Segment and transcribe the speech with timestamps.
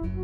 [0.00, 0.20] பெற்றோர்கள்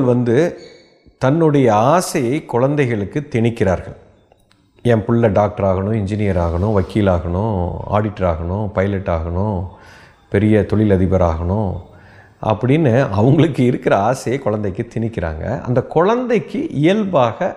[0.00, 0.58] வந்து
[1.18, 3.96] தன்னுடைய ஆசையை குழந்தைகளுக்கு திணிக்கிறார்கள்.
[4.82, 9.68] என் பிள்ளை டாக்டர் ஆகணும் இன்ஜினியர் ஆகணும் வக்கீல் ஆகணும் ஆடிட்டர் ஆகணும் பைலட் ஆகணும்
[10.28, 11.86] பெரிய தொழிலதிபர் ஆகணும்
[12.42, 15.44] அப்படின்னு அவங்களுக்கு இருக்கிற ஆசையை குழந்தைக்கு திணிக்கிறாங்க.
[15.60, 17.56] அந்த குழந்தைக்கு இயல்பாக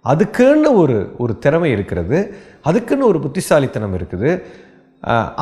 [0.00, 2.18] அதுக்குன்னு ஒரு ஒரு திறமை இருக்கிறது.
[2.62, 4.30] அதுக்குன்னு ஒரு புத்திசாலித்தனம் இருக்குது.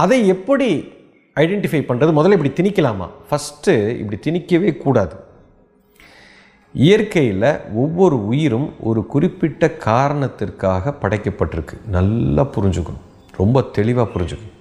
[0.02, 0.68] அதை எப்படி
[1.40, 3.06] ஐடென்டிஃபை பண்ணுறது முதல்ல இப்படி திணிக்கலாமா?
[3.28, 5.16] ஃபஸ்ட்டு இப்படி திணிக்கவே கூடாது.
[6.74, 11.74] இயற்கையில் ஒவ்வொரு உயிரும் ஒரு குறிப்பிட்ட காரணத்திற்காக படைக்கப்பட்டிருக்கு.
[11.96, 13.02] நல்லா புரிஞ்சுக்கணும்.
[13.36, 14.54] ரொம்ப தெளிவாக புரிஞ்சுக்கணும்.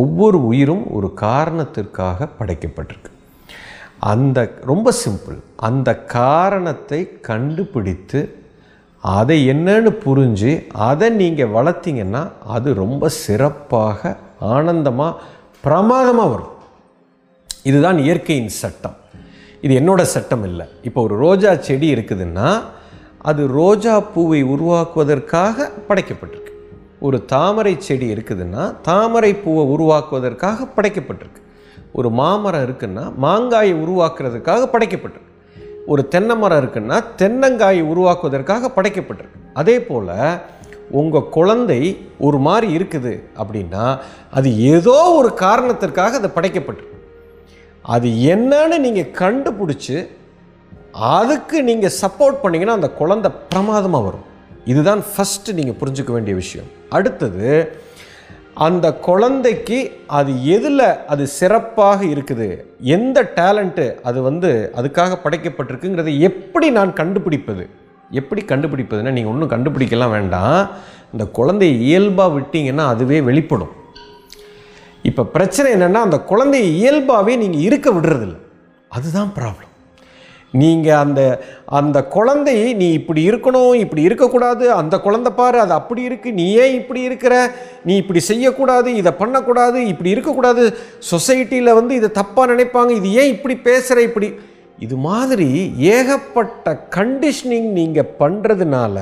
[0.00, 3.11] ஒவ்வொரு உயிரும் ஒரு காரணத்திற்காக படைக்கப்பட்டிருக்கு.
[4.10, 4.38] அந்த
[4.70, 5.38] ரொம்ப சிம்பிள்
[5.68, 8.20] அந்த காரணத்தை கண்டுபிடித்து
[9.02, 10.50] அதை என்னன்னு புரிஞ்சு
[10.88, 12.22] அதை நீங்கள் வளர்த்திங்கன்னா
[12.56, 14.16] அது ரொம்ப சிறப்பாக
[14.56, 15.20] ஆனந்தமாக
[15.64, 16.54] பிரமாதமாக வரும்.
[17.62, 18.96] இதுதான் இயற்கையின் சட்டம்.
[19.64, 20.66] இது என்னோட சட்டம் இல்லை.
[20.88, 22.48] இப்போ ஒரு ரோஜா செடி இருக்குதுன்னா
[23.30, 26.52] அது ரோஜா பூவை உருவாக்குவதற்காக படைக்கப்பட்டிருக்கு.
[27.06, 31.42] ஒரு தாமரை செடி இருக்குதுன்னா தாமரை பூவை உருவாக்குவதற்காக படைக்கப்பட்டிருக்கு.
[31.98, 35.30] ஒரு மாமரம் இருக்குன்னா மாங்காயை உருவாக்குறதுக்காக படைக்கப்பட்டிருக்கு.
[35.92, 39.40] ஒரு தென்னை மரம் இருக்குன்னா தென்னங்காயை உருவாக்குவதற்காக படைக்கப்பட்டிருக்கு.
[39.60, 40.14] அதே போல்
[41.00, 41.80] உங்கள் குழந்தை
[42.26, 43.84] ஒரு மாதிரி இருக்குது அப்படின்னா
[44.38, 46.98] அது ஏதோ ஒரு காரணத்திற்காக அது படைக்கப்பட்டிருக்கு.
[47.94, 49.96] அது என்னன்னு நீங்கள் கண்டுபிடிச்சி
[51.14, 54.26] அதுக்கு நீங்கள் சப்போர்ட் பண்ணீங்கன்னா அந்த குழந்தை பிரமாதமாக வரும்.
[54.72, 56.68] இதுதான் ஃபஸ்ட்டு நீங்கள் புரிஞ்சுக்க வேண்டிய விஷயம்.
[56.96, 57.48] அடுத்தது
[58.54, 62.48] அந்த குழந்தைக்கு அது எதில் அது சிறப்பாக இருக்குது?
[62.96, 67.64] எந்த டேலண்ட்டு அது வந்து அதுக்காக படைக்கப்பட்டிருக்குங்கிறதை எப்படி நான் கண்டுபிடிப்பது?
[68.10, 70.70] எப்படி கண்டுபிடிப்பதுன்னா நீங்கள் ஒன்றும் கண்டுபிடிக்கலாம் வேண்டாம்.
[71.12, 73.72] இந்த குழந்தையை இயல்பாக விட்டீங்கன்னா அதுவே வெளிப்படும்.
[75.02, 78.36] இப்போ பிரச்சனை என்னென்னா அந்த குழந்தையை இயல்பாகவே நீங்கள் இருக்க விடுறதில்ல.
[78.88, 79.71] அதுதான் ப்ராப்ளம்
[80.52, 81.20] நீங்கள் அந்த
[81.66, 86.74] அந்த குழந்தையை நீ இப்படி இருக்கணும் இப்படி இருக்கக்கூடாது அந்த குழந்தை பாரு அது அப்படி இருக்குது நீ ஏன்
[86.74, 87.34] இப்படி இருக்கிற
[87.84, 90.64] நீ இப்படி செய்யக்கூடாது இதை பண்ணக்கூடாது இப்படி இருக்கக்கூடாது
[91.10, 94.30] சொசைட்டியில் வந்து இதை தப்பாக நினைப்பாங்க இது ஏன் இப்படி பேசுகிற இப்படி.
[94.78, 95.48] இது மாதிரி
[95.78, 98.98] ஏகப்பட்ட கண்டிஷனிங் நீங்கள் பண்ணுறதுனால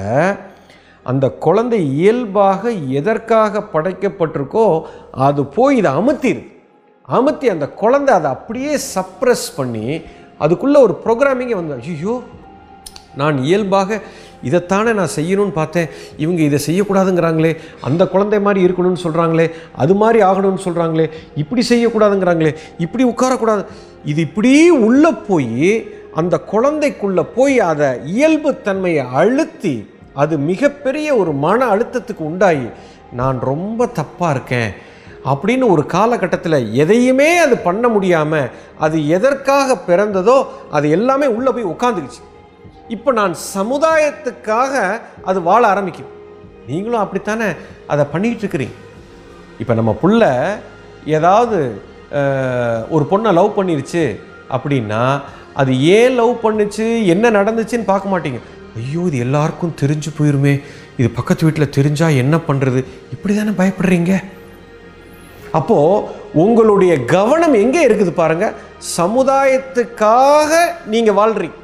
[1.06, 6.48] அந்த குழந்தை இயல்பாக எதற்காக படைக்கப்பட்டிருக்கோ அது போய் இதை அமுத்திடுது
[7.08, 9.86] அமுத்தி அந்த குழந்தை அதை அப்படியே சப்ரஸ் பண்ணி
[10.44, 12.16] அதுக்குள்ளே ஒரு ப்ரோக்ராமிங்கே வந்து ஐயோ
[13.20, 14.00] நான் இயல்பாக
[14.48, 15.88] இதைத்தானே நான் செய்யணும்னு பார்த்தேன்.
[16.22, 17.50] இவங்க இதை செய்யக்கூடாதுங்கிறாங்களே
[17.88, 19.46] அந்த குழந்தை மாதிரி இருக்கணும்னு சொல்கிறாங்களே
[19.82, 21.06] அது மாதிரி ஆகணும்னு சொல்கிறாங்களே
[21.42, 22.52] இப்படி செய்யக்கூடாதுங்கிறாங்களே
[22.84, 23.64] இப்படி உட்காரக்கூடாது.
[24.12, 24.52] இது இப்படி
[24.86, 25.72] உள்ளே போய்
[26.20, 29.74] அந்த குழந்தைக்குள்ளே போய் அதை இயல்புத்தன்மையை அழுத்தி
[30.22, 32.68] அது மிகப்பெரிய ஒரு மன அழுத்தத்துக்கு உண்டாகி
[33.20, 34.70] நான் ரொம்ப தப்பாக இருக்கேன்.
[35.24, 38.50] அப்படின்னு ஒரு காலகட்டத்தில் எதையுமே அது பண்ண முடியாமல்
[38.84, 40.36] அது எதற்காக பிறந்ததோ
[40.76, 42.22] அது எல்லாமே உள்ளே போய் உட்காந்துக்குச்சு
[42.94, 44.74] இப்போ நான் சமுதாயத்துக்காக
[45.30, 46.14] அது வாழ ஆரம்பிக்கும்
[46.68, 47.48] நீங்களும் அப்படித்தானே
[47.92, 48.76] அதை பண்ணிகிட்டு இருக்கிறீங்க?
[49.62, 50.22] இப்போ நம்ம புள்ள
[51.16, 51.58] ஏதாவது
[52.94, 54.04] ஒரு பொண்ணை லவ் பண்ணிருச்சு
[54.56, 55.02] அப்படின்னா
[55.60, 58.40] அது ஏன் லவ் பண்ணுச்சு என்ன நடந்துச்சுன்னு பார்க்க மாட்டீங்க.
[58.80, 60.54] ஐயோ இது எல்லாருக்கும் தெரிஞ்சு போயிருமே.
[61.00, 62.80] இது பக்கத்து வீட்டில் தெரிஞ்சால் என்ன பண்ணுறது
[63.14, 64.12] இப்படி தானே பயப்படுறீங்க?
[65.58, 66.02] அப்போது
[66.42, 68.56] உங்களுடைய கவனம் எங்கே இருக்குது பாருங்கள்
[68.96, 70.50] சமுதாயத்துக்காக
[70.92, 71.56] நீங்கள் வாழ்றீங்க.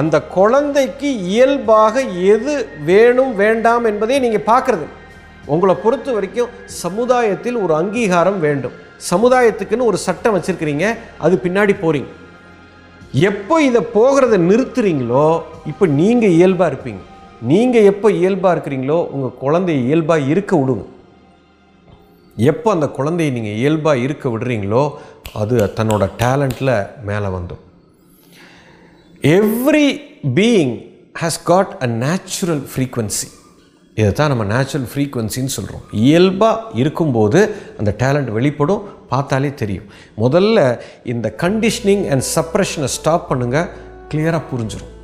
[0.00, 1.94] அந்த குழந்தைக்கு இயல்பாக
[2.34, 2.54] எது
[2.90, 4.86] வேணும் வேண்டாம் என்பதை நீங்கள் பார்க்குறது
[5.52, 8.76] உங்களை பொறுத்த வரைக்கும் சமுதாயத்தில் ஒரு அங்கீகாரம் வேண்டும்.
[9.10, 10.86] சமுதாயத்துக்குன்னு ஒரு சட்டம் வச்சுருக்கிறீங்க
[11.26, 12.10] அது பின்னாடி போகிறீங்க
[13.30, 15.26] எப்போ இதை போகிறத நிறுத்துறீங்களோ
[15.70, 17.02] இப்போ நீங்கள் இயல்பாக இருப்பீங்க.
[17.50, 20.84] நீங்கள் எப்போ இயல்பாக இருக்கிறீங்களோ உங்கள் குழந்தைய இயல்பாக இருக்க விடுங்க.
[22.36, 24.92] எப்போ அந்த குழந்தையை நீங்கள் இயல்பாக இருக்க விடுறீங்களோ
[25.32, 27.60] அது தன்னோட டேலண்ட்டில் மேலே வந்துடும்
[29.22, 30.00] every
[30.34, 30.82] being
[31.20, 33.26] has got a natural frequency
[33.94, 39.84] இதை தான் நம்ம நேச்சுரல் ஃப்ரீக்வன்சின்னு சொல்கிறோம் இயல்பாக இருக்கும்போது அந்த டேலண்ட் வெளிப்படும் பார்த்தாலே தெரியும்.
[40.18, 43.68] முதல்ல இந்த கண்டிஷனிங் அண்ட் சப்ரெஷனை ஸ்டாப் பண்ணுங்கள்
[44.08, 45.01] கிளியராக புரிஞ்சிடும்